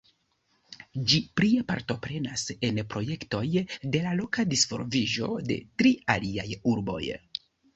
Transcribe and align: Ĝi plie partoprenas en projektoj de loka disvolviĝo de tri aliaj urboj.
Ĝi 1.11 1.19
plie 1.39 1.65
partoprenas 1.71 2.45
en 2.69 2.81
projektoj 2.95 3.43
de 3.97 4.03
loka 4.23 4.47
disvolviĝo 4.55 5.29
de 5.53 5.59
tri 5.83 5.93
aliaj 6.19 6.49
urboj. 6.75 7.03